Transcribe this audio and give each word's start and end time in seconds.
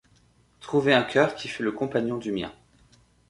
Trouver 0.61 0.95
un 0.95 1.03
coeur 1.03 1.35
qui 1.35 1.47
fût 1.47 1.61
le 1.61 1.71
compagnon 1.71 2.17
du 2.17 2.31
mien. 2.31 2.51